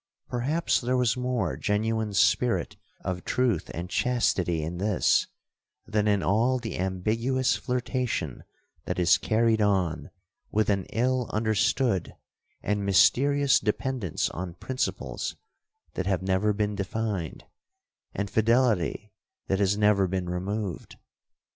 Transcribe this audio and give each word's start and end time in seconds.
Perhaps 0.29 0.81
there 0.81 0.97
was 0.97 1.15
more 1.15 1.55
genuine 1.55 2.11
spirit 2.15 2.75
of 3.01 3.23
truth 3.23 3.69
and 3.71 3.87
chastity 3.87 4.63
in 4.63 4.79
this, 4.79 5.27
than 5.85 6.07
in 6.07 6.23
all 6.23 6.57
the 6.57 6.79
ambiguous 6.79 7.55
flirtation 7.55 8.43
that 8.85 8.97
is 8.97 9.19
carried 9.19 9.61
on 9.61 10.09
with 10.49 10.71
an 10.71 10.85
ill 10.85 11.29
understood 11.29 12.15
and 12.63 12.83
mysterious 12.83 13.59
dependence 13.59 14.27
on 14.31 14.55
principles 14.55 15.35
that 15.93 16.07
have 16.07 16.23
never 16.23 16.51
been 16.51 16.73
defined, 16.73 17.43
and 18.11 18.27
fidelity 18.27 19.13
that 19.45 19.59
has 19.59 19.77
never 19.77 20.07
been 20.07 20.27
removed. 20.27 20.95